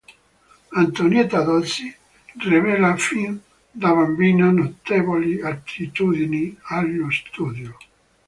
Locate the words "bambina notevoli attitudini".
3.93-6.57